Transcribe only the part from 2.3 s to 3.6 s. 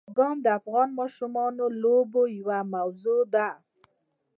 یوه موضوع ده.